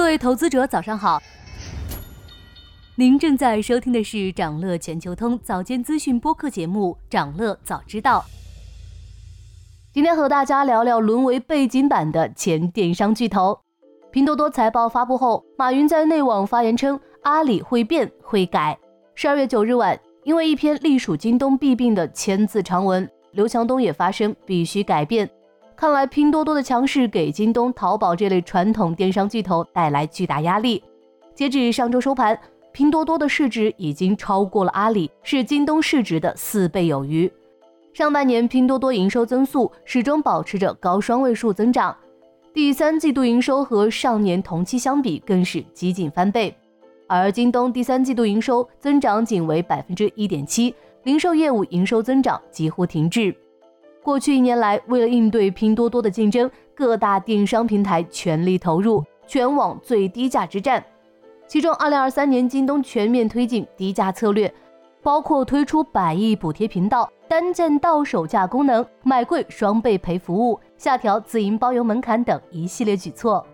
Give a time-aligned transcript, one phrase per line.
[0.00, 1.20] 各位投资者，早上好。
[2.94, 8.24] 您正在收听的是长乐全球通早间资讯播客节目《长乐早知道》。
[9.92, 13.60] 今天和大家聊聊沦为背景板的前电商巨头
[14.10, 18.76] 拼多多财报发布后，马云在内网发言称，阿里会变会改。
[19.14, 25.30] 十二月九日晚，因为一篇隶属京东弊病的千字长文，刘强东也发声，必须改变。
[25.80, 30.84] 看来拼多多的强势给京东、淘宝这类传统电商巨头带来巨大压力。
[31.34, 32.38] 截至上周收盘，
[32.70, 37.32] 拼多多的市值已经超过了阿里，是京东市值的四倍有余。
[37.94, 41.96] 上半年拼多多营收增速始终保持着高双位数增长，
[42.52, 46.54] 第三季度营收和上年同期相比更是几近翻倍。
[47.08, 50.74] 而京东第三季度营收增长仅为百分之一点七，
[51.04, 53.34] 零售业务营收增长几乎停滞。
[54.02, 60.82] 过去一年来，为了应对拼多多的竞争，各大电商平台全力投入全网最低价之战。
[61.46, 64.52] 其中，二零二三年京东全面推进低价策略，
[65.02, 73.44] 包括推出百亿补贴频道、单件到手价功能、买贵双倍赔服务、下调自营包邮门槛等一系列举措。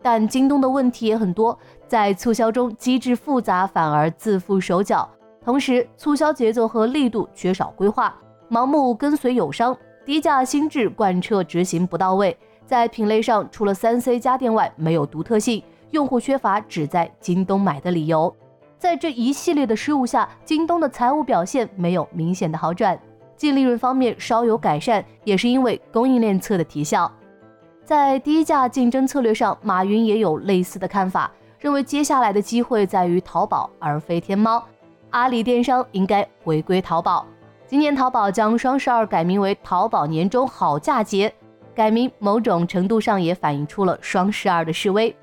[0.00, 5.08] 但京东的问题也很多，在促销中机制复杂，反而自负手脚，
[5.44, 8.14] 同时促销节奏和力度缺少规划，
[8.48, 9.76] 盲目跟随友商。
[10.08, 18.34] 低价心智贯彻执行不到位，在品类上除了三 C 家电外没有独特性，用户缺乏只在京东买的理由。
[18.78, 22.98] 在这一系列的失误下，京东的财务表现没有明显的好转，
[23.36, 27.12] 净利润方面稍有改善，也是因为供应链侧的提效。
[27.84, 34.64] 在低价竞争策略上，马云也有类似的看法，认为接下来的机会在于淘宝而非天猫，
[35.10, 37.26] 阿里电商应该回归淘宝。
[37.68, 41.30] 今年淘宝将双十二改名为淘宝年终好价节，
[41.74, 45.14] 改名某种程度上也反映出了双十二的示威。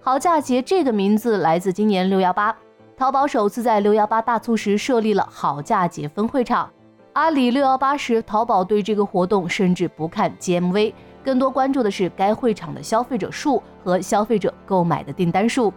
[0.00, 2.52] 好价节这个名字来自今年六幺八，
[2.96, 6.68] 淘宝首次在六幺八大促时设立了好价节分会场。
[7.12, 10.92] 阿里六幺八时，淘宝对这个活动甚至不看 GMV，
[11.24, 15.72] 更多关注的是该会场的消费者数和消费者购买的订单数。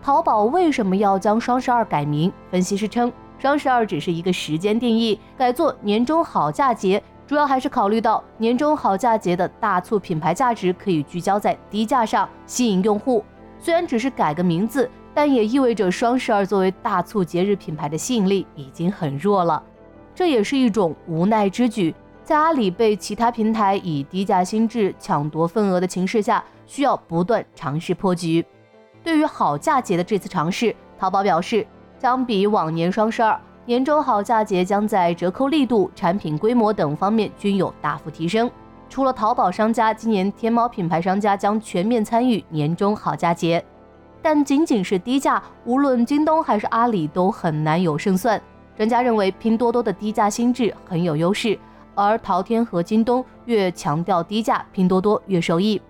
[0.00, 2.32] 淘宝为什么要将双十二改名？
[2.48, 3.12] 分析师称。
[3.42, 13.24] 双十二只是一个时间定义，改做年终好价节，主要还是考虑到年终好价节的大促品牌价值可以聚焦在低价上，吸引用户。
[13.58, 19.60] 虽然只是改个名字，但也意味着双十二作为大促节日品牌的吸引力已经很弱了。
[20.14, 21.92] 这也是一种无奈之举，
[22.22, 28.46] 在阿里被其他平台以低价心智抢夺份额的情势下，需要不断尝试破局。
[29.02, 31.66] 对于好价节的这次尝试，淘宝表示。
[32.02, 38.50] 相比往年双十二，年终好价节将在折扣力度、产品规模等方面均有大幅提升。
[38.88, 43.64] 除了淘宝商家，今年天猫品牌商家将全面参与年终好价节。
[44.20, 48.42] 但仅仅是低价，无论京东还是阿里都很难有胜算。
[48.76, 51.56] 专家认为，拼多多的低价心智很有优势，
[51.94, 55.80] 而淘天和京东越强调低价，拼多多越受益。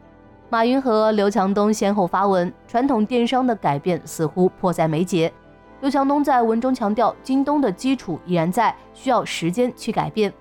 [0.50, 5.32] 马云和刘强东先后发文，传统电商的改变似乎迫在眉睫。
[5.82, 10.32] 刘强东在文中强调，京东的基础依然在，需要时间去改变。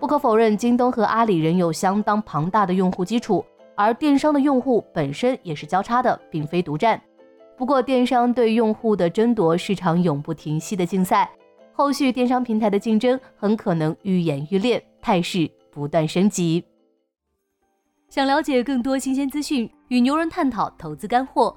[0.00, 3.44] 不可否认，京东和阿里仍有相当庞大的用户基础，
[3.76, 7.00] 而电商的用户本身也是交叉的，并非独占。
[7.56, 11.30] 不过，电商对用户的争夺是场永不停息的竞赛，
[11.72, 16.64] 后续电商平台的竞争很可能愈演愈烈，态势不断升级。
[18.08, 21.56] 想了解更多新鲜资讯，与牛人探讨投资干货。